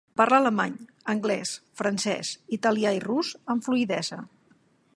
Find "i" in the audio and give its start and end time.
3.01-3.05